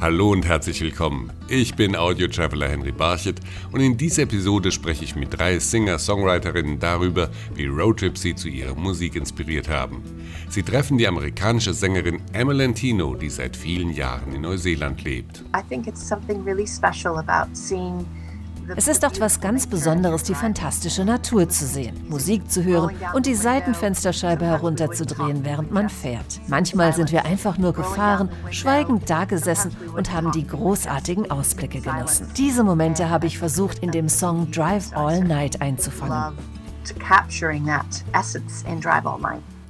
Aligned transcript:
Hallo 0.00 0.32
und 0.32 0.46
herzlich 0.46 0.80
willkommen. 0.80 1.30
Ich 1.46 1.74
bin 1.74 1.94
Audio-Traveler 1.94 2.70
Henry 2.70 2.90
Barchet 2.90 3.38
und 3.70 3.80
in 3.80 3.98
dieser 3.98 4.22
Episode 4.22 4.72
spreche 4.72 5.04
ich 5.04 5.14
mit 5.14 5.38
drei 5.38 5.58
Singer-Songwriterinnen 5.58 6.78
darüber, 6.78 7.28
wie 7.54 7.66
Roadtrips 7.66 8.22
sie 8.22 8.34
zu 8.34 8.48
ihrer 8.48 8.74
Musik 8.74 9.14
inspiriert 9.14 9.68
haben. 9.68 10.02
Sie 10.48 10.62
treffen 10.62 10.96
die 10.96 11.06
amerikanische 11.06 11.74
Sängerin 11.74 12.22
Emma 12.32 12.54
Tino, 12.72 13.14
die 13.14 13.28
seit 13.28 13.54
vielen 13.54 13.90
Jahren 13.90 14.34
in 14.34 14.40
Neuseeland 14.40 15.04
lebt. 15.04 15.44
I 15.54 15.60
think 15.68 15.86
it's 15.86 16.08
something 16.08 16.42
really 16.44 16.66
special 16.66 17.18
about 17.18 17.54
seeing 17.54 18.06
es 18.76 18.88
ist 18.88 19.02
doch 19.02 19.10
etwas 19.12 19.40
ganz 19.40 19.66
Besonderes, 19.66 20.22
die 20.22 20.34
fantastische 20.34 21.04
Natur 21.04 21.48
zu 21.48 21.66
sehen, 21.66 21.96
Musik 22.08 22.50
zu 22.50 22.64
hören 22.64 22.94
und 23.14 23.26
die 23.26 23.34
Seitenfensterscheibe 23.34 24.44
herunterzudrehen, 24.44 25.44
während 25.44 25.72
man 25.72 25.88
fährt. 25.88 26.40
Manchmal 26.48 26.92
sind 26.92 27.12
wir 27.12 27.24
einfach 27.24 27.58
nur 27.58 27.72
gefahren, 27.72 28.30
schweigend 28.50 29.08
dagesessen 29.08 29.76
und 29.96 30.12
haben 30.12 30.30
die 30.32 30.46
großartigen 30.46 31.30
Ausblicke 31.30 31.80
genossen. 31.80 32.28
Diese 32.36 32.64
Momente 32.64 33.10
habe 33.10 33.26
ich 33.26 33.38
versucht, 33.38 33.80
in 33.80 33.90
dem 33.90 34.08
Song 34.08 34.50
Drive 34.50 34.92
All 34.94 35.22
Night 35.22 35.60
einzufangen. 35.60 36.36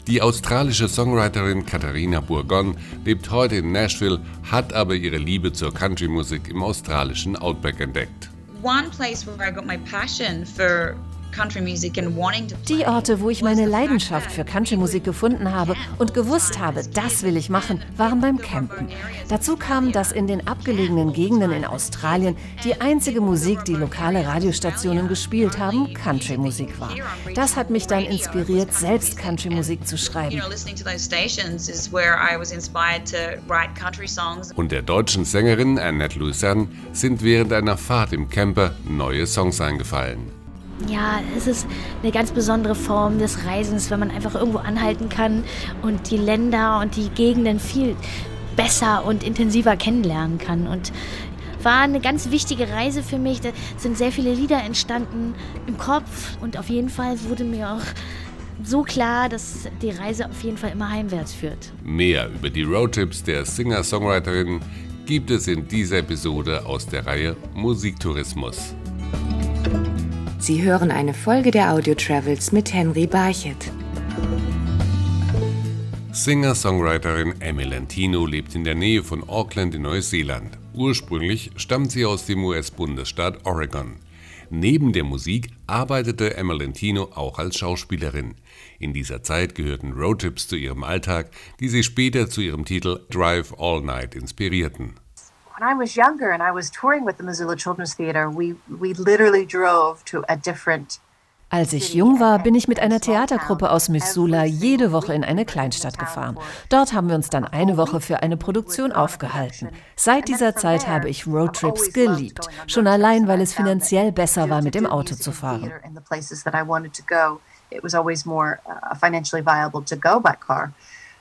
Die 0.07 0.23
australische 0.23 0.89
Songwriterin 0.89 1.67
Katharina 1.67 2.21
Burgon 2.21 2.77
lebt 3.05 3.31
heute 3.31 3.57
in 3.57 3.73
Nashville, 3.73 4.21
hat 4.51 4.73
aber 4.73 4.95
ihre 4.95 5.19
Liebe 5.19 5.53
zur 5.53 5.73
Countrymusik 5.73 6.49
im 6.49 6.63
australischen 6.63 7.37
Outback 7.37 7.81
entdeckt 7.81 8.31
one 8.61 8.91
place 8.91 9.27
where 9.27 9.43
I 9.43 9.51
got 9.51 9.67
my 9.67 9.79
passion 9.79 10.45
for 10.45 10.97
die 12.69 12.87
Orte, 12.87 13.21
wo 13.21 13.31
ich 13.31 13.43
meine 13.43 13.67
Leidenschaft 13.67 14.31
für 14.31 14.45
Country-Musik 14.45 15.05
gefunden 15.05 15.53
habe 15.53 15.75
und 15.99 16.15
gewusst 16.15 16.59
habe, 16.59 16.83
das 16.93 17.23
will 17.23 17.37
ich 17.37 17.51
machen, 17.51 17.83
waren 17.97 18.21
beim 18.21 18.39
Campen. 18.39 18.89
Dazu 19.29 19.57
kam, 19.57 19.93
dass 19.93 20.13
in 20.13 20.27
den 20.27 20.47
abgelegenen 20.47 21.13
Gegenden 21.13 21.53
in 21.53 21.65
Australien 21.65 22.37
die 22.65 22.81
einzige 22.81 23.21
Musik, 23.21 23.65
die 23.65 23.75
lokale 23.75 24.27
Radiostationen 24.27 25.09
gespielt 25.09 25.59
haben, 25.59 25.95
Country-Musik 25.95 26.81
war. 26.81 26.95
Das 27.35 27.57
hat 27.57 27.71
mich 27.71 27.87
dann 27.87 28.05
inspiriert, 28.05 28.73
selbst 28.73 29.17
Country-Musik 29.17 29.87
zu 29.87 29.99
schreiben. 29.99 30.41
Und 34.57 34.73
der 34.73 34.83
deutschen 34.83 35.25
Sängerin 35.25 35.79
Annette 35.79 36.19
Lucerne 36.19 36.69
sind 36.93 37.23
während 37.23 37.53
einer 37.53 37.77
Fahrt 37.77 38.13
im 38.13 38.29
Camper 38.29 38.75
neue 38.85 39.27
Songs 39.27 39.61
eingefallen 39.61 40.40
ja, 40.89 41.21
es 41.37 41.47
ist 41.47 41.67
eine 42.03 42.13
ganz 42.13 42.33
besondere 42.33 42.75
Form 42.75 43.19
des 43.19 43.45
Reisens, 43.47 43.91
wenn 43.91 44.01
man 44.01 44.11
einfach 44.11 44.35
irgendwo 44.35 44.59
anhalten 44.59 45.09
kann 45.09 45.45
und 45.83 46.11
die 46.11 46.17
Länder 46.17 46.81
und 46.81 46.97
die 46.97 47.09
Gegenden 47.11 47.61
viel 47.61 47.97
besser 48.57 49.05
und 49.05 49.23
intensiver 49.23 49.77
kennenlernen 49.77 50.39
kann. 50.39 50.67
Und 50.67 50.93
war 51.63 51.83
eine 51.83 52.01
ganz 52.01 52.31
wichtige 52.31 52.71
Reise 52.71 53.03
für 53.03 53.19
mich. 53.19 53.41
Da 53.41 53.51
sind 53.77 53.97
sehr 53.99 54.13
viele 54.13 54.33
Lieder 54.33 54.63
entstanden 54.63 55.35
im 55.67 55.77
Kopf 55.79 56.37
und 56.41 56.59
auf 56.59 56.69
jeden 56.69 56.89
Fall 56.89 57.21
wurde 57.29 57.45
mir 57.45 57.71
auch 57.71 57.85
so 58.65 58.83
klar, 58.83 59.29
dass 59.29 59.69
die 59.83 59.91
Reise 59.91 60.29
auf 60.29 60.43
jeden 60.43 60.57
Fall 60.57 60.73
immer 60.73 60.91
heimwärts 60.91 61.33
führt. 61.33 61.73
Mehr 61.83 62.29
über 62.29 62.51
die 62.51 62.63
Roadtrips 62.63 63.23
der 63.23 63.45
Singer-Songwriterin 63.45 64.61
gibt 65.07 65.31
es 65.31 65.49
in 65.49 65.67
dieser 65.67 65.99
Episode 65.99 66.65
aus 66.67 66.87
der 66.87 67.07
Reihe 67.07 67.37
Musiktourismus. 67.55 68.75
Sie 70.41 70.63
hören 70.63 70.91
eine 70.91 71.13
Folge 71.13 71.51
der 71.51 71.71
Audio 71.71 71.95
Travels 71.95 72.51
mit 72.51 72.73
Henry 72.73 73.07
Barchet. 73.07 73.71
Singer-Songwriterin 76.13 77.39
Emmy 77.43 77.65
Lentino 77.65 78.25
lebt 78.25 78.55
in 78.55 78.65
der 78.65 78.75
Nähe 78.75 79.05
von 79.05 79.29
Auckland 79.29 79.75
in 79.75 79.83
Neuseeland. 79.83 80.57
Ursprünglich 80.73 81.51
stammt 81.57 81.93
sie 81.93 82.07
aus 82.07 82.25
dem 82.25 82.43
US-Bundesstaat 82.43 83.45
Oregon. 83.45 83.97
Neben 84.49 84.95
der 84.95 85.05
Musik 85.05 85.51
arbeitete 85.67 86.35
Emma 86.39 86.55
Lentino 86.55 87.11
auch 87.15 87.39
als 87.39 87.59
Schauspielerin. 87.59 88.37
In 88.79 88.95
dieser 88.95 89.23
Zeit 89.23 89.55
gehörten 89.55 89.93
Roadtrips 89.93 90.49
zu 90.49 90.57
ihrem 90.57 90.85
Alltag, 90.85 91.33
die 91.61 91.69
sie 91.69 91.83
später 91.83 92.31
zu 92.31 92.41
ihrem 92.41 92.65
Titel 92.65 93.01
Drive 93.11 93.53
All 93.59 93.83
Night 93.83 94.15
inspirierten. 94.15 94.95
When 95.61 95.69
I 95.69 95.75
was 95.75 95.95
younger 95.95 96.31
and 96.31 96.43
I 96.43 96.53
was 96.53 96.71
touring 96.71 97.05
with 97.05 97.19
the 97.19 97.23
Missoula 97.23 97.57
Children's 97.57 97.95
Theater, 97.95 98.31
we 98.31 98.55
we 98.69 98.95
literally 98.95 99.45
drove 99.47 100.05
to 100.07 100.25
a 100.29 100.37
different 100.37 101.01
Als 101.53 101.73
ich 101.73 101.95
jung 101.95 102.21
war, 102.21 102.39
bin 102.39 102.55
ich 102.55 102.69
mit 102.69 102.79
einer 102.79 103.01
Theatergruppe 103.01 103.73
aus 103.73 103.89
Missoula 103.89 104.45
jede 104.45 104.93
Woche 104.93 105.15
in 105.15 105.25
eine 105.25 105.45
Kleinstadt 105.45 105.99
gefahren. 105.99 106.39
Dort 106.69 106.93
haben 106.93 107.09
wir 107.09 107.17
uns 107.17 107.29
dann 107.29 107.45
eine 107.45 107.77
Woche 107.77 108.01
für 108.01 108.23
eine 108.23 108.37
Produktion 108.37 108.93
aufgehalten. 108.93 109.69
Seit 109.97 110.29
dieser 110.29 110.55
Zeit 110.55 110.87
habe 110.87 111.09
ich 111.09 111.27
Roadtrips 111.27 111.93
geliebt, 111.93 112.47
schon 112.69 112.87
allein, 112.87 113.27
weil 113.27 113.41
es 113.41 113.53
finanziell 113.53 114.13
besser 114.13 114.49
war, 114.49 114.63
mit 114.63 114.77
dem 114.77 114.87
Auto 114.87 115.17
zu 115.17 115.33
fahren. 115.33 115.73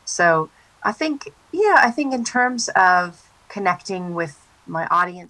So 0.06 0.50
I 0.86 0.94
think, 0.94 1.34
yeah, 1.52 1.88
I 1.88 1.92
think 1.92 2.14
in 2.14 2.24
terms 2.24 2.70
of 2.76 3.29
connecting 3.50 4.14
with 4.14 4.39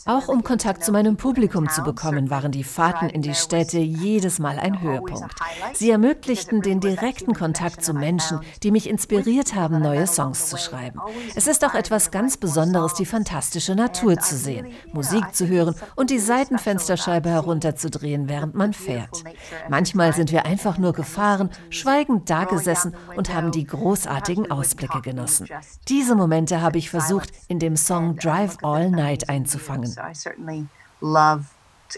Auch 0.06 0.28
um 0.28 0.44
Kontakt 0.44 0.84
zu 0.84 0.92
meinem 0.92 1.18
Publikum 1.18 1.70
zu 1.70 1.82
bekommen, 1.84 2.30
waren 2.30 2.52
die 2.52 2.64
Fahrten 2.64 3.10
in 3.10 3.22
die 3.22 3.36
Städte 3.36 3.80
jedes 3.80 4.40
Mal 4.40 4.60
ein 4.60 4.82
Höhepunkt. 4.82 5.34
Sie 5.74 5.90
ermöglichten 5.90 6.62
den 6.62 6.80
direkten 6.80 7.34
Kontakt 7.34 7.84
zu 7.84 7.94
Menschen, 7.94 8.40
die 8.64 8.72
mich 8.72 8.90
inspiriert 8.90 9.56
haben, 9.56 9.82
neue 9.82 10.08
Songs 10.08 10.50
zu 10.50 10.58
schreiben. 10.58 11.00
Es 11.36 11.48
ist 11.48 11.64
auch 11.64 11.74
etwas 11.74 12.12
ganz 12.12 12.38
Besonderes, 12.38 12.94
die 12.94 13.06
fantastische 13.06 13.76
Natur 13.76 14.18
zu 14.18 14.36
sehen, 14.36 14.68
Musik 14.94 15.34
zu 15.34 15.48
hören 15.48 15.76
und 15.96 16.10
die 16.10 16.20
Seitenfensterscheibe 16.20 17.30
herunterzudrehen, 17.30 18.28
während 18.28 18.56
man 18.56 18.74
fährt. 18.74 19.24
Manchmal 19.70 20.14
sind 20.14 20.32
wir 20.32 20.46
einfach 20.46 20.78
nur 20.78 20.94
gefahren, 20.94 21.50
schweigend 21.70 22.30
dagesessen 22.30 22.96
und 23.16 23.34
haben 23.34 23.52
die 23.52 23.66
großartigen 23.66 24.52
Ausblicke 24.52 25.02
genossen. 25.02 25.48
Diese 25.88 26.16
Momente 26.16 26.62
habe 26.62 26.78
ich 26.78 26.90
versucht, 26.90 27.32
in 27.48 27.60
dem 27.60 27.78
Song 27.78 28.16
Drive 28.18 28.58
All 28.64 28.90
Night 28.90 29.29
einzufangen. 29.30 29.96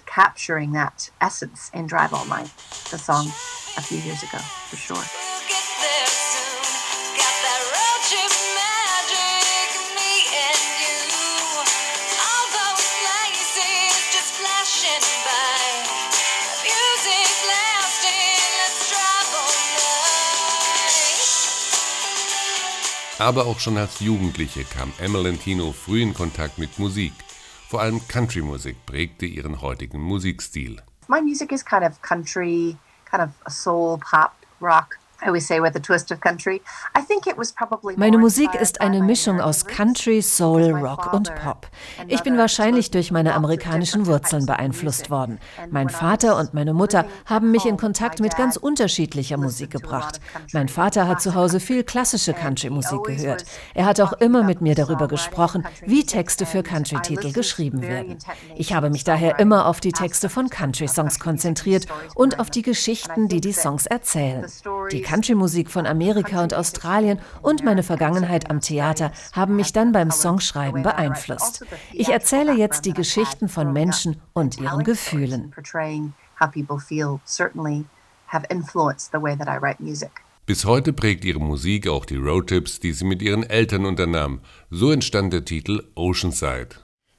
capturing 0.06 0.74
that 0.74 1.10
essence 1.20 1.72
in 1.74 1.88
Drive 1.88 2.14
All 2.14 2.26
Night, 2.26 2.52
the 2.92 2.98
song 2.98 3.28
a 3.78 3.82
few 3.82 3.98
years 4.00 4.22
ago, 4.24 4.38
for 4.38 4.76
sure. 4.76 5.61
Aber 23.22 23.46
auch 23.46 23.60
schon 23.60 23.78
als 23.78 24.00
Jugendliche 24.00 24.64
kam 24.64 24.92
Emelantino 25.00 25.74
früh 25.74 26.02
in 26.02 26.16
Kontakt 26.16 26.58
mit 26.58 26.80
Musik. 26.80 27.14
Vor 27.70 27.80
allem 27.80 28.02
Country-Musik 28.08 28.84
prägte 28.88 29.28
ihren 29.28 29.62
heutigen 29.62 30.02
Musikstil. 30.02 30.82
My 31.08 31.22
music 31.22 31.52
is 31.52 31.64
kind 31.64 31.84
of 31.84 32.02
country, 32.02 32.76
kind 33.08 33.22
of 33.22 33.54
soul, 33.54 34.00
pop, 34.00 34.32
rock. 34.60 34.98
Meine 37.96 38.18
Musik 38.18 38.56
ist 38.56 38.82
eine 38.82 39.04
Mischung 39.04 39.40
aus 39.40 39.66
Country, 39.66 40.22
Soul, 40.22 40.72
Rock 40.72 41.14
und 41.14 41.36
Pop. 41.36 41.68
Ich 42.08 42.24
bin 42.24 42.38
wahrscheinlich 42.38 42.90
durch 42.90 43.12
meine 43.12 43.36
amerikanischen 43.36 44.08
Wurzeln 44.08 44.48
beeinflusst 44.48 45.12
worden. 45.12 45.40
Mein 45.70 45.90
Vater 45.90 46.38
und 46.38 46.56
meine 46.56 46.74
Mutter 46.74 47.06
haben 47.26 47.52
mich 47.52 47.66
in 47.66 47.78
Kontakt 47.78 48.20
mit 48.20 48.36
ganz 48.36 48.58
unterschiedlicher 48.58 49.38
Musik 49.38 49.70
gebracht. 49.72 50.20
Mein 50.54 50.70
Vater 50.70 51.08
hat 51.08 51.22
zu 51.22 51.36
Hause 51.36 51.60
viel 51.60 51.84
klassische 51.84 52.34
Country-Musik 52.34 53.04
gehört. 53.04 53.46
Er 53.76 53.86
hat 53.86 54.02
auch 54.02 54.14
immer 54.14 54.44
mit 54.44 54.62
mir 54.62 54.74
darüber 54.74 55.08
gesprochen, 55.08 55.66
wie 55.86 56.04
Texte 56.04 56.46
für 56.48 56.64
Country-Titel 56.64 57.32
geschrieben 57.32 57.84
werden. 57.84 58.18
Ich 58.56 58.74
habe 58.74 58.90
mich 58.90 59.04
daher 59.04 59.38
immer 59.40 59.68
auf 59.68 59.80
die 59.82 59.92
Texte 59.92 60.30
von 60.30 60.50
Country-Songs 60.50 61.20
konzentriert 61.20 61.86
und 62.16 62.40
auf 62.40 62.50
die 62.50 62.64
Geschichten, 62.64 63.28
die 63.28 63.42
die 63.42 63.54
Songs 63.54 63.86
erzählen. 63.86 64.46
Die 64.92 65.11
Country-Musik 65.12 65.70
von 65.70 65.86
Amerika 65.86 66.42
und 66.42 66.54
Australien 66.54 67.20
und 67.42 67.66
meine 67.66 67.84
Vergangenheit 67.84 68.50
am 68.50 68.62
Theater 68.62 69.12
haben 69.34 69.58
mich 69.58 69.74
dann 69.74 69.92
beim 69.92 70.10
Songschreiben 70.10 70.84
beeinflusst. 70.84 71.66
Ich 71.92 72.08
erzähle 72.08 72.54
jetzt 72.54 72.86
die 72.86 72.94
Geschichten 72.94 73.50
von 73.50 73.74
Menschen 73.74 74.22
und 74.32 74.58
ihren 74.62 74.86
Gefühlen. 74.86 75.54
Bis 80.46 80.66
heute 80.66 80.94
prägt 80.94 81.26
ihre 81.26 81.40
Musik 81.40 81.90
auch 81.90 82.06
die 82.06 82.16
Roadtrips, 82.16 82.80
die 82.80 82.94
sie 82.94 83.04
mit 83.04 83.22
ihren 83.22 83.44
Eltern 83.44 83.86
unternahm. 83.86 84.40
So 84.70 84.92
entstand 84.92 85.34
der 85.34 85.44
Titel 85.44 85.84
Oceanside. 85.96 86.70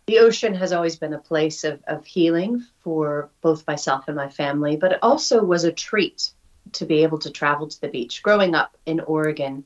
The 0.08 0.18
ocean 0.18 0.58
has 0.58 0.72
always 0.72 0.96
been 0.96 1.12
a 1.12 1.18
place 1.18 1.62
of, 1.62 1.78
of 1.86 2.06
healing 2.06 2.62
for 2.82 3.28
both 3.42 3.66
myself 3.66 4.08
and 4.08 4.16
my 4.16 4.30
family, 4.30 4.78
but 4.78 4.92
it 4.92 4.98
also 5.02 5.46
was 5.46 5.64
a 5.64 5.70
treat 5.70 6.32
to 6.72 6.86
be 6.86 7.02
able 7.02 7.19
to 7.19 7.30
travel 7.30 7.69
to 7.69 7.80
the 7.80 7.88
beach. 7.88 8.22
Growing 8.22 8.54
up 8.54 8.76
in 8.86 9.00
Oregon, 9.00 9.64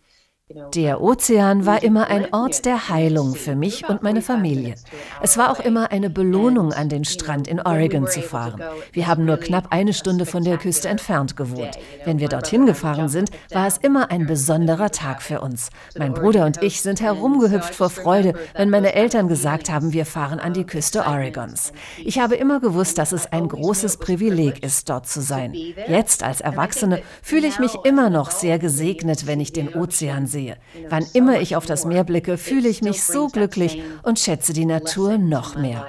Der 0.49 1.01
Ozean 1.01 1.67
war 1.67 1.83
immer 1.83 2.07
ein 2.07 2.33
Ort 2.33 2.67
der 2.67 2.89
Heilung 2.89 3.35
für 3.35 3.57
mich 3.57 3.89
und 3.89 4.05
meine 4.05 4.23
Familie. 4.23 4.77
Es 5.21 5.37
war 5.37 5.51
auch 5.51 5.59
immer 5.59 5.91
eine 5.91 6.09
Belohnung, 6.09 6.73
an 6.73 6.89
den 6.89 7.05
Strand 7.05 7.49
in 7.49 7.61
Oregon 7.61 8.07
zu 8.07 8.23
fahren. 8.23 8.63
Wir 8.93 9.09
haben 9.09 9.25
nur 9.25 9.39
knapp 9.39 9.73
eine 9.73 9.93
Stunde 9.93 10.25
von 10.25 10.45
der 10.45 10.59
Küste 10.59 10.89
entfernt 10.89 11.37
gewohnt. 11.37 11.77
Wenn 12.05 12.21
wir 12.21 12.29
dorthin 12.29 12.65
gefahren 12.65 13.09
sind, 13.09 13.31
war 13.51 13.67
es 13.67 13.77
immer 13.79 14.13
ein 14.13 14.27
besonderer 14.27 14.93
Tag 14.93 15.21
für 15.21 15.41
uns. 15.41 15.71
Mein 15.99 16.15
Bruder 16.15 16.47
und 16.47 16.63
ich 16.63 16.81
sind 16.81 17.01
herumgehüpft 17.01 17.75
vor 17.75 17.91
Freude, 17.91 18.35
wenn 18.55 18.71
meine 18.71 18.95
Eltern 18.95 19.27
gesagt 19.27 19.69
haben, 19.69 19.93
wir 19.93 20.07
fahren 20.07 20.39
an 20.39 20.53
die 20.53 20.65
Küste 20.65 21.07
Oregons. 21.07 21.73
Ich 22.05 22.21
habe 22.21 22.37
immer 22.37 22.61
gewusst, 22.61 22.99
dass 22.99 23.11
es 23.11 23.27
ein 23.33 23.49
großes 23.49 23.97
Privileg 23.97 24.63
ist, 24.63 24.89
dort 24.91 25.09
zu 25.09 25.21
sein. 25.23 25.55
Jetzt 25.89 26.23
als 26.23 26.41
Erwachsene 26.41 27.03
fühle 27.21 27.49
ich 27.49 27.59
mich 27.59 27.75
immer 27.83 28.11
noch 28.11 28.31
sehr 28.31 28.61
gesegnet, 28.61 29.27
wenn 29.27 29.41
ich 29.41 29.53
den 29.53 29.75
Ozean 29.75 30.29
sehe 30.29 30.36
sehe. 30.37 30.57
Wann 30.89 31.07
immer 31.15 31.41
ich 31.41 31.57
auf 31.57 31.67
das 31.67 31.85
Meer 31.85 32.05
blicke, 32.05 32.37
fühle 32.37 32.69
ich 32.69 32.83
mich 32.83 33.03
so 33.03 33.29
glücklich 33.29 33.83
und 34.03 34.19
schätze 34.19 34.53
die 34.53 34.67
Natur 34.67 35.19
noch 35.19 35.57
mehr. 35.57 35.87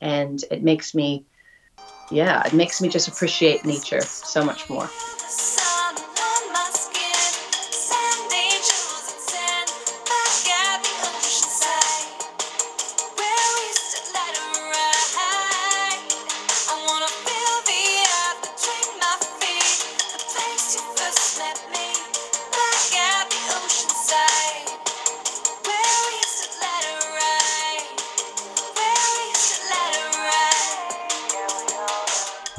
and 0.00 0.44
it 0.50 0.62
makes 0.62 0.94
me 0.94 1.24
yeah 2.10 2.46
it 2.46 2.52
makes 2.52 2.80
me 2.80 2.88
just 2.88 3.08
appreciate 3.08 3.64
nature 3.64 4.02
so 4.02 4.44
much 4.44 4.68
more 4.68 4.88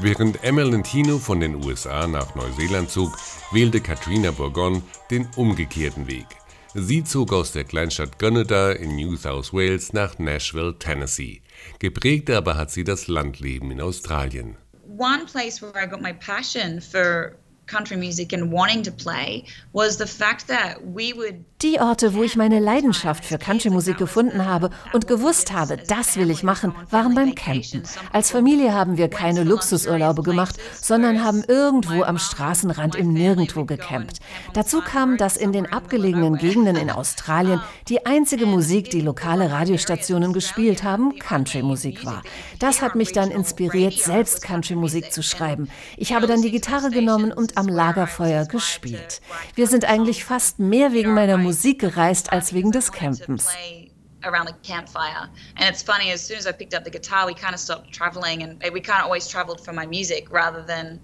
Während 0.05 0.43
Emma 0.43 0.61
Lentino 0.61 1.17
von 1.17 1.39
den 1.39 1.55
USA 1.65 2.05
nach 2.05 2.35
Neuseeland 2.35 2.91
zog, 2.91 3.17
wählte 3.51 3.81
Katrina 3.81 4.29
Bourgon 4.29 4.83
den 5.09 5.27
umgekehrten 5.35 6.05
Weg. 6.05 6.27
Sie 6.75 7.03
zog 7.03 7.33
aus 7.33 7.53
der 7.53 7.63
Kleinstadt 7.63 8.19
Gunnedah 8.19 8.73
in 8.73 8.97
New 8.97 9.15
South 9.15 9.51
Wales 9.51 9.93
nach 9.93 10.19
Nashville, 10.19 10.77
Tennessee. 10.77 11.41
Geprägt 11.79 12.29
aber 12.29 12.55
hat 12.55 12.69
sie 12.69 12.83
das 12.83 13.07
Landleben 13.07 13.71
in 13.71 13.81
Australien. 13.81 14.57
One 14.95 15.25
place 15.25 15.59
where 15.59 15.73
I 15.75 15.89
got 15.89 16.03
my 16.03 16.13
passion 16.13 16.79
for 16.79 17.31
country 17.67 17.97
music 17.97 18.33
and 18.33 18.51
wanting 18.51 18.83
to 18.83 18.91
play 18.91 19.43
was 19.73 19.97
the 19.97 20.07
fact 20.07 20.47
that 20.47 20.79
we 20.83 21.13
would 21.15 21.43
die 21.65 21.79
Orte, 21.79 22.13
wo 22.13 22.21
ich 22.21 22.35
meine 22.35 22.59
Leidenschaft 22.59 23.25
für 23.25 23.39
Country-Musik 23.39 23.97
gefunden 23.97 24.45
habe 24.45 24.69
und 24.93 25.07
gewusst 25.07 25.51
habe, 25.51 25.77
das 25.77 26.15
will 26.15 26.29
ich 26.29 26.43
machen, 26.43 26.75
waren 26.91 27.15
beim 27.15 27.33
Campen. 27.33 27.81
Als 28.11 28.29
Familie 28.29 28.73
haben 28.73 28.97
wir 28.97 29.07
keine 29.07 29.43
Luxusurlaube 29.43 30.21
gemacht, 30.21 30.57
sondern 30.79 31.23
haben 31.23 31.43
irgendwo 31.47 32.03
am 32.03 32.19
Straßenrand 32.19 32.95
im 32.95 33.13
Nirgendwo 33.13 33.65
gecampt. 33.65 34.19
Dazu 34.53 34.81
kam, 34.81 35.17
dass 35.17 35.37
in 35.37 35.53
den 35.53 35.65
abgelegenen 35.65 36.37
Gegenden 36.37 36.75
in 36.75 36.91
Australien 36.91 37.61
die 37.87 38.05
einzige 38.05 38.45
Musik, 38.45 38.91
die 38.91 39.01
lokale 39.01 39.49
Radiostationen 39.49 40.33
gespielt 40.33 40.83
haben, 40.83 41.17
Country-Musik 41.17 42.05
war. 42.05 42.21
Das 42.59 42.81
hat 42.81 42.95
mich 42.95 43.11
dann 43.11 43.31
inspiriert, 43.31 43.93
selbst 43.93 44.43
Country-Musik 44.43 45.11
zu 45.11 45.23
schreiben. 45.23 45.69
Ich 45.97 46.13
habe 46.13 46.27
dann 46.27 46.41
die 46.41 46.51
Gitarre 46.51 46.91
genommen 46.91 47.31
und 47.31 47.54
am 47.55 47.67
Lagerfeuer 47.67 48.45
gespielt. 48.45 49.21
Wir 49.55 49.67
sind 49.67 49.85
eigentlich 49.85 50.23
fast 50.23 50.59
mehr 50.59 50.93
wegen 50.93 51.13
meiner 51.13 51.37
Musik 51.37 51.55
Musik 51.55 51.79
gereist 51.79 52.31
als 52.33 52.53
wegen 52.53 52.71
des 52.71 52.91
Campens. 52.91 53.47
around 54.23 54.47
the 54.47 54.53
campfire. 54.63 55.29
And 55.55 55.69
it's 55.69 55.83
funny, 55.83 56.11
as 56.11 56.21
soon 56.21 56.37
as 56.37 56.47
I 56.47 56.51
picked 56.51 56.73
up 56.73 56.83
the 56.83 56.91
guitar, 56.91 57.25
we 57.27 57.33
kind 57.33 57.53
of 57.53 57.59
stopped 57.59 57.93
traveling 57.93 58.43
and 58.43 58.61
we 58.73 58.81
kind 58.81 58.99
of 58.99 59.05
always 59.05 59.27
traveled 59.27 59.61
for 59.61 59.71
my 59.71 59.85
music 59.85 60.31
rather 60.31 60.63
than, 60.63 60.99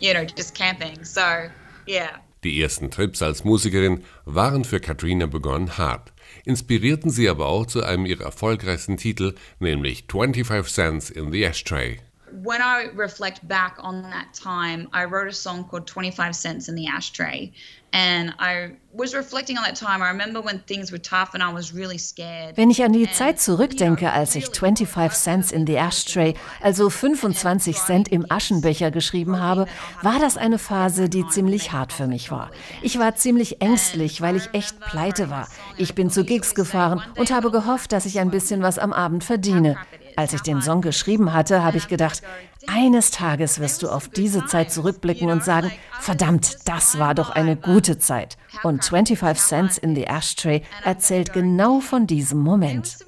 you 0.00 0.12
know, 0.14 0.24
just 0.24 0.54
camping. 0.54 1.04
So, 1.04 1.50
yeah. 1.86 2.18
Die 2.42 2.60
ersten 2.62 2.90
Trips 2.90 3.22
als 3.22 3.44
Musikerin 3.44 4.04
waren 4.24 4.64
für 4.64 4.80
Katrina 4.80 5.26
begonnen 5.26 5.76
hart, 5.76 6.12
inspirierten 6.44 7.10
sie 7.10 7.28
aber 7.28 7.46
auch 7.46 7.66
zu 7.66 7.82
einem 7.82 8.06
ihrer 8.06 8.24
erfolgreichsten 8.24 8.96
Titel, 8.96 9.34
nämlich 9.58 10.04
25 10.10 10.72
Cents 10.72 11.10
in 11.10 11.32
the 11.32 11.44
Ashtray. 11.44 11.98
When 12.32 12.60
I 12.62 12.90
reflect 12.94 13.46
back 13.46 13.76
on 13.78 14.02
that 14.02 14.34
time, 14.34 14.88
I 14.92 15.04
wrote 15.04 15.28
a 15.28 15.32
song 15.32 15.64
called 15.64 15.86
25 15.86 16.34
Cents 16.34 16.68
in 16.68 16.74
the 16.74 16.86
Ashtray. 16.86 17.52
And 17.90 18.34
I 18.38 18.72
was 18.92 19.14
reflecting 19.14 19.56
on 19.56 19.64
that 19.64 19.74
time. 19.74 20.02
I 20.02 20.10
remember 20.10 20.42
when 20.42 20.60
things 20.66 20.92
were 20.92 20.98
tough 20.98 21.30
and 21.32 21.42
I 21.42 21.50
was 21.50 21.72
really 21.72 21.96
scared. 21.96 22.54
Wenn 22.56 22.70
ich 22.70 22.82
an 22.82 22.92
die 22.92 23.10
Zeit 23.10 23.40
zurückdenke, 23.40 24.12
als 24.12 24.34
ich 24.34 24.46
25 24.46 25.12
Cents 25.18 25.50
in 25.50 25.66
the 25.66 25.76
Ashtray, 25.76 26.34
also 26.60 26.90
25 26.90 27.78
Cent 27.78 28.08
im 28.08 28.26
Aschenbecher 28.30 28.90
geschrieben 28.90 29.40
habe, 29.40 29.66
war 30.02 30.18
das 30.18 30.36
eine 30.36 30.58
Phase, 30.58 31.08
die 31.08 31.26
ziemlich 31.28 31.72
hart 31.72 31.94
für 31.94 32.06
mich 32.06 32.30
war. 32.30 32.50
Ich 32.82 32.98
war 32.98 33.14
ziemlich 33.14 33.62
ängstlich, 33.62 34.20
weil 34.20 34.36
ich 34.36 34.50
echt 34.52 34.78
pleite 34.80 35.30
war. 35.30 35.48
Ich 35.78 35.94
bin 35.94 36.10
zu 36.10 36.24
Gigs 36.24 36.54
gefahren 36.54 37.02
und 37.16 37.30
habe 37.30 37.50
gehofft, 37.50 37.92
dass 37.92 38.04
ich 38.04 38.20
ein 38.20 38.30
bisschen 38.30 38.60
was 38.62 38.78
am 38.78 38.92
Abend 38.92 39.24
verdiene. 39.24 39.78
Als 40.18 40.32
ich 40.32 40.40
den 40.40 40.60
Song 40.60 40.82
geschrieben 40.82 41.32
hatte, 41.32 41.62
habe 41.62 41.76
ich 41.76 41.86
gedacht, 41.86 42.22
eines 42.66 43.12
Tages 43.12 43.60
wirst 43.60 43.84
du 43.84 43.88
auf 43.88 44.08
diese 44.08 44.44
Zeit 44.46 44.72
zurückblicken 44.72 45.30
und 45.30 45.44
sagen, 45.44 45.70
verdammt, 46.00 46.56
das 46.64 46.98
war 46.98 47.14
doch 47.14 47.30
eine 47.30 47.54
gute 47.54 48.00
Zeit. 48.00 48.36
Und 48.64 48.84
25 48.84 49.40
Cents 49.40 49.78
in 49.78 49.94
the 49.94 50.02
Ashtray 50.02 50.64
erzählt 50.82 51.32
genau 51.32 51.78
von 51.78 52.08
diesem 52.08 52.40
Moment. 52.40 52.98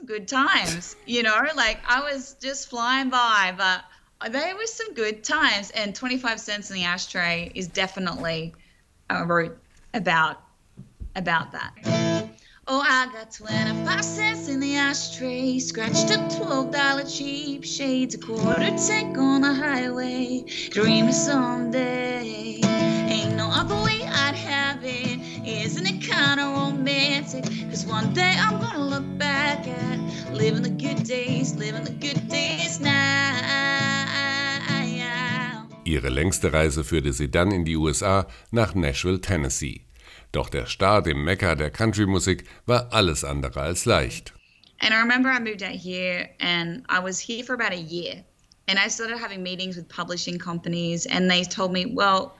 There 4.30 4.54
was 4.54 4.76
some 4.76 4.94
good 4.94 5.24
times, 5.24 5.72
and 5.72 5.96
25 5.96 6.38
cents 6.38 6.70
in 6.70 6.76
the 6.76 6.84
ashtray 6.84 7.50
is 7.54 7.66
definitely 7.66 8.52
I 9.10 9.22
wrote 9.22 9.56
about 9.94 10.36
about 11.16 11.52
that. 11.52 12.09
Oh, 12.72 12.84
I 12.86 13.08
got 13.12 13.32
25 13.32 14.04
cents 14.04 14.48
in 14.48 14.60
the 14.60 14.76
ashtray, 14.76 15.58
scratched 15.58 16.08
a 16.10 16.18
$12 16.38 17.18
cheap 17.18 17.64
shades, 17.64 18.14
a 18.14 18.18
quarter 18.18 18.70
tank 18.86 19.18
on 19.18 19.40
the 19.40 19.52
highway, 19.52 20.44
dreaming 20.70 21.12
someday. 21.12 22.60
Ain't 22.62 23.34
no 23.34 23.50
other 23.50 23.74
way 23.74 24.04
I'd 24.06 24.36
have 24.36 24.84
it, 24.84 25.18
isn't 25.44 25.84
it 25.84 26.00
kinda 26.00 26.44
romantic? 26.44 27.42
Cause 27.70 27.86
one 27.86 28.14
day 28.14 28.36
I'm 28.38 28.60
gonna 28.60 28.84
look 28.84 29.18
back 29.18 29.66
at 29.66 29.98
living 30.32 30.62
the 30.62 30.70
good 30.70 31.02
days, 31.02 31.56
living 31.56 31.82
the 31.82 31.96
good 32.06 32.28
days 32.28 32.78
now. 32.78 33.10
Ihre 35.84 36.08
längste 36.08 36.52
Reise 36.52 36.84
führte 36.84 37.12
sie 37.12 37.32
dann 37.32 37.50
in 37.50 37.64
die 37.64 37.74
USA 37.74 38.28
nach 38.52 38.76
Nashville, 38.76 39.20
Tennessee. 39.20 39.89
Doch 40.32 40.48
der 40.48 40.66
Start 40.66 41.06
im 41.08 41.24
Mekka 41.24 41.56
der 41.56 41.70
Country-Musik 41.70 42.44
war 42.66 42.92
alles 42.92 43.24
andere 43.24 43.60
als 43.60 43.84
leicht. 43.84 44.32
And 44.80 44.94
I 44.94 44.98
remember 45.00 45.28
I 45.28 45.40
moved 45.40 45.62
out 45.62 45.74
here 45.74 46.30
and 46.40 46.84
I 46.88 47.00
was 47.00 47.18
here 47.18 47.44
for 47.44 47.54
about 47.54 47.72
a 47.72 47.80
year. 47.80 48.24
And 48.68 48.78
I 48.78 48.88
started 48.88 49.18
having 49.18 49.42
meetings 49.42 49.76
with 49.76 49.88
publishing 49.88 50.38
companies 50.38 51.04
and 51.06 51.28
they 51.28 51.42
told 51.44 51.72
me, 51.72 51.86
well, 51.86 52.36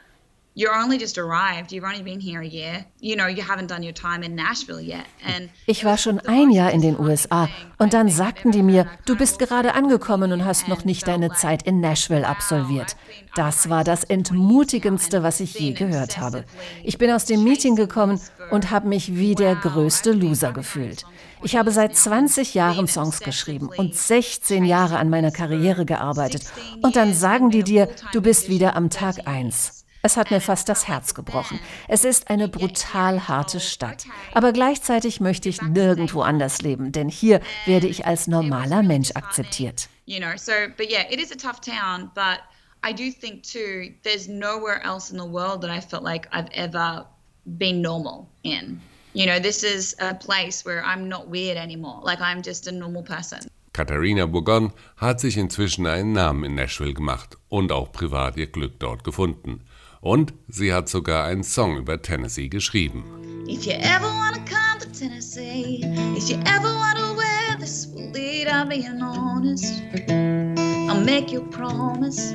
You're 0.56 0.74
only 0.74 0.98
just 0.98 1.16
arrived. 1.16 1.70
You've 1.70 1.84
only 1.84 2.02
been 2.02 2.18
here 2.18 2.40
a 2.40 2.46
year. 2.46 2.84
You 3.00 3.14
know, 3.14 3.28
you 3.28 3.40
haven't 3.40 3.68
done 3.68 3.84
your 3.84 3.94
time 3.94 4.24
in 4.24 4.34
Nashville 4.34 4.80
yet. 4.80 5.06
And 5.24 5.48
ich 5.66 5.84
war 5.84 5.96
schon 5.96 6.18
ein 6.20 6.50
Jahr 6.50 6.72
in 6.72 6.82
den 6.82 6.98
USA 6.98 7.48
und 7.78 7.94
dann 7.94 8.08
sagten 8.08 8.50
die 8.50 8.64
mir, 8.64 8.88
du 9.06 9.16
bist 9.16 9.38
gerade 9.38 9.74
angekommen 9.74 10.32
und 10.32 10.44
hast 10.44 10.66
noch 10.66 10.84
nicht 10.84 11.06
deine 11.06 11.32
Zeit 11.32 11.62
in 11.62 11.80
Nashville 11.80 12.26
absolviert. 12.26 12.96
Das 13.36 13.70
war 13.70 13.84
das 13.84 14.02
entmutigendste, 14.02 15.22
was 15.22 15.38
ich 15.38 15.54
je 15.54 15.72
gehört 15.72 16.18
habe. 16.18 16.44
Ich 16.82 16.98
bin 16.98 17.12
aus 17.12 17.26
dem 17.26 17.44
Meeting 17.44 17.76
gekommen 17.76 18.20
und 18.50 18.72
habe 18.72 18.88
mich 18.88 19.14
wie 19.14 19.36
der 19.36 19.54
größte 19.54 20.10
Loser 20.10 20.52
gefühlt. 20.52 21.04
Ich 21.44 21.54
habe 21.54 21.70
seit 21.70 21.96
20 21.96 22.54
Jahren 22.54 22.88
Songs 22.88 23.20
geschrieben 23.20 23.70
und 23.76 23.94
16 23.94 24.64
Jahre 24.64 24.98
an 24.98 25.10
meiner 25.10 25.30
Karriere 25.30 25.86
gearbeitet. 25.86 26.42
Und 26.82 26.96
dann 26.96 27.14
sagen 27.14 27.50
die 27.50 27.62
dir, 27.62 27.88
du 28.12 28.20
bist 28.20 28.48
wieder 28.48 28.74
am 28.74 28.90
Tag 28.90 29.28
1. 29.28 29.80
Es 30.02 30.16
hat 30.16 30.30
mir 30.30 30.40
fast 30.40 30.68
das 30.68 30.88
Herz 30.88 31.14
gebrochen. 31.14 31.60
Es 31.86 32.04
ist 32.04 32.30
eine 32.30 32.48
brutal 32.48 33.28
harte 33.28 33.60
Stadt. 33.60 34.06
Aber 34.32 34.52
gleichzeitig 34.52 35.20
möchte 35.20 35.48
ich 35.48 35.60
nirgendwo 35.60 36.22
anders 36.22 36.62
leben, 36.62 36.90
denn 36.90 37.08
hier 37.08 37.40
werde 37.66 37.86
ich 37.86 38.06
als 38.06 38.26
normaler 38.26 38.82
Mensch 38.82 39.10
akzeptiert. 39.14 39.88
You 40.06 40.18
know, 40.18 40.36
so, 40.36 40.52
but 40.76 40.90
yeah, 40.90 41.04
it 41.10 41.20
is 41.20 41.30
a 41.30 41.36
tough 41.36 41.60
town, 41.60 42.10
but 42.14 42.40
I 42.82 42.92
do 42.92 43.10
think 43.10 43.42
too, 43.42 43.94
there's 44.02 44.26
nowhere 44.26 44.82
else 44.82 45.12
in 45.12 45.18
the 45.18 45.28
world 45.28 45.60
that 45.62 45.70
I 45.70 45.80
felt 45.80 46.02
like 46.02 46.28
I've 46.32 46.50
ever 46.52 47.06
been 47.44 47.82
normal 47.82 48.26
in. 48.42 48.80
You 49.12 49.26
know, 49.26 49.38
this 49.38 49.62
is 49.62 49.94
a 50.00 50.14
place 50.14 50.64
where 50.64 50.82
I'm 50.82 51.08
not 51.08 51.28
weird 51.28 51.58
anymore. 51.58 52.00
Like 52.02 52.20
I'm 52.20 52.42
just 52.42 52.66
a 52.66 52.72
normal 52.72 53.02
person. 53.02 53.40
Katharina 53.72 54.26
Bourgon 54.26 54.72
hat 54.96 55.20
sich 55.20 55.36
inzwischen 55.36 55.86
einen 55.86 56.12
Namen 56.12 56.44
in 56.44 56.54
Nashville 56.54 56.94
gemacht 56.94 57.36
und 57.48 57.70
auch 57.70 57.92
privat 57.92 58.36
ihr 58.36 58.46
Glück 58.46 58.80
dort 58.80 59.04
gefunden. 59.04 59.60
Und 60.00 60.32
sie 60.48 60.72
hat 60.72 60.88
sogar 60.88 61.26
einen 61.26 61.44
Song 61.44 61.76
über 61.76 62.00
Tennessee 62.00 62.48
geschrieben. 62.48 63.04
If 63.46 63.66
you 63.66 63.72
ever 63.72 64.06
wanna 64.06 64.38
come 64.46 64.78
to 64.80 64.88
Tennessee, 64.98 65.82
if 66.16 66.30
you 66.30 66.38
ever 66.46 66.72
wanna 66.74 67.14
wear 67.16 67.58
this 67.58 67.88
will 67.88 68.10
lead, 68.12 68.48
I'm 68.48 68.68
being 68.68 69.02
honest. 69.02 69.82
I'll 70.08 71.04
make 71.04 71.30
you 71.30 71.42
promise. 71.50 72.32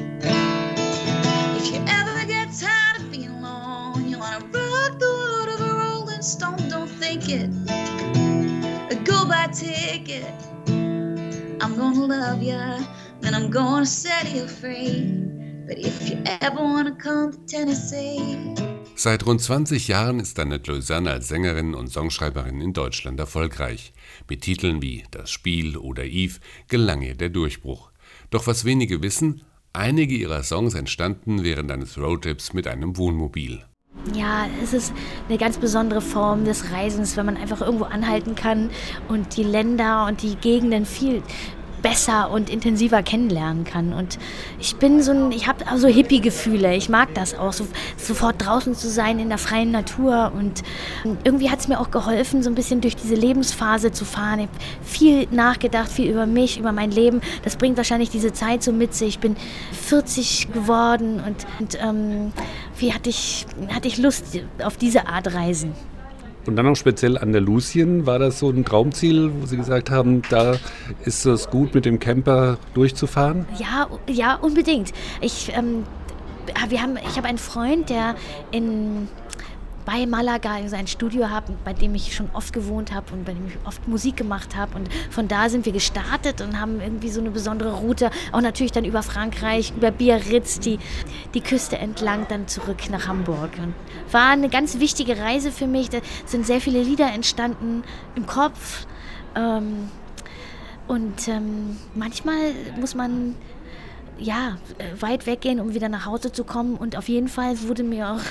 If 1.58 1.72
you 1.72 1.82
ever 1.88 2.26
get 2.28 2.50
tired 2.54 3.00
of 3.00 3.10
being 3.12 3.30
alone, 3.30 4.10
you 4.10 4.20
wanna 4.20 4.46
rock 4.46 5.00
the 5.00 5.08
world 5.08 5.50
of 5.50 5.62
a 5.62 5.74
rolling 5.74 6.22
stone, 6.22 6.70
don't 6.70 6.90
think 6.90 7.30
it. 7.30 7.50
Go 9.06 9.26
by 9.26 9.48
ticket. 9.48 10.34
I'm 10.68 11.76
gonna 11.78 12.06
love 12.06 12.44
ya, 12.44 12.80
then 13.22 13.34
I'm 13.34 13.50
gonna 13.50 13.86
set 13.86 14.32
you 14.32 14.48
free. 14.48 15.35
But 15.68 15.80
if 15.80 16.10
you 16.10 16.18
ever 16.42 16.60
wanna 16.60 16.92
come 16.92 17.32
to 17.32 17.38
Tennessee. 17.48 18.56
Seit 18.96 19.26
rund 19.26 19.42
20 19.42 19.88
Jahren 19.88 20.20
ist 20.20 20.40
Annette 20.40 20.72
Lausanne 20.72 21.10
als 21.10 21.28
Sängerin 21.28 21.74
und 21.74 21.88
Songschreiberin 21.88 22.62
in 22.62 22.74
Deutschland 22.74 23.20
erfolgreich. 23.20 23.92
Mit 24.30 24.42
Titeln 24.42 24.84
wie 24.84 25.06
Das 25.10 25.32
Spiel 25.32 25.76
oder 25.76 26.04
Eve 26.06 26.40
gelang 26.68 27.02
ihr 27.02 27.16
der 27.16 27.30
Durchbruch. 27.30 27.92
Doch 28.30 28.46
was 28.46 28.64
wenige 28.64 29.02
wissen, 29.02 29.42
einige 29.74 30.14
ihrer 30.14 30.44
Songs 30.44 30.76
entstanden 30.76 31.44
während 31.44 31.72
eines 31.72 31.98
Roadtrips 31.98 32.54
mit 32.54 32.68
einem 32.68 32.96
Wohnmobil. 32.98 33.64
Ja, 34.14 34.46
es 34.62 34.74
ist 34.74 34.94
eine 35.28 35.38
ganz 35.38 35.58
besondere 35.58 36.02
Form 36.02 36.46
des 36.46 36.72
Reisens, 36.72 37.18
wenn 37.18 37.26
man 37.26 37.38
einfach 37.38 37.62
irgendwo 37.62 37.86
anhalten 37.86 38.36
kann 38.36 38.70
und 39.08 39.36
die 39.36 39.44
Länder 39.44 40.06
und 40.06 40.22
die 40.22 40.36
Gegenden 40.36 40.86
viel 40.86 41.24
besser 41.86 42.32
und 42.32 42.50
intensiver 42.50 43.04
kennenlernen 43.04 43.64
kann. 43.64 43.94
Und 43.94 44.18
ich 44.60 44.76
bin 44.78 45.04
so 45.04 45.12
ein, 45.12 45.32
ich 45.32 45.48
habe 45.48 45.64
so 45.78 45.88
Hippie-Gefühle. 45.88 46.76
Ich 46.76 46.90
mag 46.90 47.14
das 47.14 47.38
auch, 47.38 47.54
so, 47.54 47.68
sofort 47.96 48.44
draußen 48.44 48.74
zu 48.74 48.90
sein 48.90 49.20
in 49.20 49.30
der 49.30 49.38
freien 49.38 49.70
Natur. 49.70 50.32
Und 50.36 50.64
irgendwie 51.24 51.52
hat 51.52 51.60
es 51.60 51.68
mir 51.68 51.80
auch 51.80 51.92
geholfen, 51.92 52.42
so 52.42 52.50
ein 52.50 52.56
bisschen 52.56 52.82
durch 52.82 52.96
diese 52.96 53.14
Lebensphase 53.14 53.92
zu 53.92 54.04
fahren. 54.04 54.40
Ich 54.40 54.48
habe 54.48 54.58
viel 54.82 55.28
nachgedacht, 55.30 55.92
viel 55.92 56.10
über 56.10 56.26
mich, 56.26 56.58
über 56.58 56.72
mein 56.72 56.90
Leben. 56.90 57.22
Das 57.44 57.56
bringt 57.56 57.78
wahrscheinlich 57.78 58.10
diese 58.10 58.34
Zeit 58.34 58.64
so 58.64 58.72
mit 58.72 58.96
sich. 58.96 59.10
Ich 59.10 59.20
bin 59.20 59.36
40 59.72 60.54
geworden 60.54 61.22
und, 61.24 61.46
und 61.60 61.78
ähm, 61.80 62.34
wie 62.80 62.94
hatte 62.94 63.12
ich, 63.12 63.46
hatte 63.70 63.88
ich 63.88 64.00
Lust 64.00 64.40
auf 64.64 64.78
diese 64.78 65.08
Art 65.08 65.32
Reisen. 65.36 65.76
Und 66.48 66.56
dann 66.56 66.68
auch 66.68 66.76
speziell 66.76 67.18
Andalusien, 67.18 68.06
war 68.06 68.20
das 68.20 68.40
so 68.40 68.50
ein 68.50 68.64
Traumziel, 68.66 69.32
wo 69.40 69.46
Sie 69.46 69.58
gesagt 69.58 69.90
haben, 69.90 70.22
da 70.30 70.56
ist 71.04 71.26
es 71.26 71.50
gut, 71.50 71.74
mit 71.74 71.86
dem 71.86 72.00
Camper 72.00 72.58
durchzufahren? 72.74 73.46
Ja, 73.58 73.88
ja, 74.08 74.36
unbedingt. 74.36 74.92
Ich, 75.22 75.52
ähm, 75.56 75.84
wir 76.70 76.82
haben, 76.82 76.98
ich 76.98 77.18
habe 77.18 77.28
einen 77.28 77.40
Freund, 77.40 77.90
der 77.90 78.16
in 78.52 79.08
bei 79.86 80.06
Malaga 80.06 80.68
sein 80.68 80.88
Studio 80.88 81.30
habe, 81.30 81.54
bei 81.64 81.74
dem 81.74 81.94
ich 81.96 82.16
schon 82.16 82.30
oft 82.34 82.52
gewohnt 82.54 82.94
habe 82.94 83.14
und 83.14 83.24
bei 83.24 83.34
dem 83.34 83.48
ich 83.48 83.58
oft 83.66 83.88
Musik 83.88 84.18
gemacht 84.18 84.56
habe. 84.56 84.76
Und 84.78 84.90
von 85.12 85.28
da 85.28 85.50
sind 85.50 85.66
wir 85.66 85.72
gestartet 85.72 86.42
und 86.42 86.60
haben 86.60 86.82
irgendwie 86.82 87.10
so 87.10 87.22
eine 87.22 87.32
besondere 87.32 87.74
Route, 87.74 88.10
auch 88.32 88.42
natürlich 88.42 88.72
dann 88.72 88.86
über 88.86 89.04
Frankreich, 89.04 89.74
über 89.76 89.92
Biarritz, 89.92 90.60
die, 90.60 90.80
die 91.34 91.42
Küste 91.42 91.78
entlang, 91.78 92.26
dann 92.28 92.48
zurück 92.48 92.90
nach 92.90 93.08
Hamburg. 93.08 93.52
Und 93.62 93.74
war 94.12 94.32
eine 94.32 94.50
ganz 94.50 94.80
wichtige 94.80 95.18
Reise 95.20 95.52
für 95.52 95.68
mich. 95.68 95.90
Da 95.90 96.00
sind 96.26 96.46
sehr 96.46 96.62
viele 96.62 96.82
Lieder 96.82 97.12
entstanden 97.14 97.84
im 98.16 98.26
Kopf. 98.26 98.88
Ähm, 99.36 99.90
und 100.88 101.28
ähm, 101.28 101.78
manchmal 101.94 102.54
muss 102.80 102.96
man 102.96 103.36
ja, 104.18 104.58
weit 105.00 105.26
weggehen, 105.26 105.60
um 105.60 105.74
wieder 105.74 105.90
nach 105.90 106.06
Hause 106.06 106.32
zu 106.32 106.44
kommen. 106.44 106.76
Und 106.76 106.96
auf 106.96 107.10
jeden 107.10 107.28
Fall 107.28 107.60
wurde 107.68 107.84
mir 107.84 108.10
auch 108.12 108.22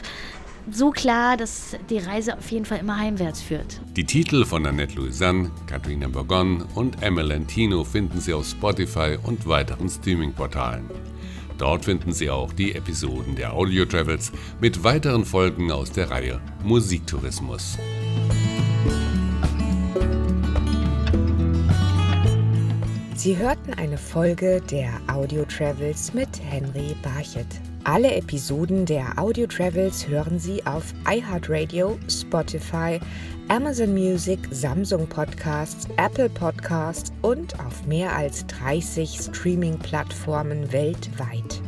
so 0.70 0.90
klar, 0.90 1.36
dass 1.36 1.76
die 1.90 1.98
Reise 1.98 2.36
auf 2.36 2.50
jeden 2.50 2.64
Fall 2.64 2.78
immer 2.78 2.98
heimwärts 2.98 3.42
führt. 3.42 3.80
Die 3.96 4.04
Titel 4.04 4.44
von 4.44 4.66
Annette 4.66 4.96
Louisanne, 4.96 5.50
Katrina 5.66 6.08
Bourgon 6.08 6.64
und 6.74 7.02
Emma 7.02 7.22
Lentino 7.22 7.84
finden 7.84 8.20
Sie 8.20 8.32
auf 8.32 8.46
Spotify 8.46 9.18
und 9.22 9.46
weiteren 9.46 9.88
Streaming-Portalen. 9.88 10.88
Dort 11.58 11.84
finden 11.84 12.12
Sie 12.12 12.30
auch 12.30 12.52
die 12.52 12.74
Episoden 12.74 13.36
der 13.36 13.52
Audio 13.52 13.84
Travels 13.84 14.32
mit 14.60 14.82
weiteren 14.82 15.24
Folgen 15.24 15.70
aus 15.70 15.92
der 15.92 16.10
Reihe 16.10 16.40
Musiktourismus. 16.64 17.78
Sie 23.14 23.38
hörten 23.38 23.72
eine 23.74 23.96
Folge 23.96 24.60
der 24.70 25.00
Audio 25.06 25.44
Travels 25.44 26.12
mit 26.12 26.28
Henry 26.42 26.94
Barchet. 27.02 27.46
Alle 27.86 28.14
Episoden 28.14 28.86
der 28.86 29.18
Audio 29.18 29.46
Travels 29.46 30.08
hören 30.08 30.38
Sie 30.38 30.64
auf 30.64 30.94
iHeartRadio, 31.06 31.98
Spotify, 32.08 32.98
Amazon 33.48 33.92
Music, 33.92 34.38
Samsung 34.50 35.06
Podcasts, 35.06 35.86
Apple 35.98 36.30
Podcasts 36.30 37.12
und 37.20 37.60
auf 37.60 37.86
mehr 37.86 38.16
als 38.16 38.46
30 38.46 39.18
Streaming-Plattformen 39.20 40.72
weltweit. 40.72 41.60